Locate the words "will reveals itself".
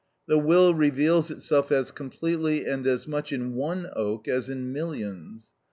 0.39-1.71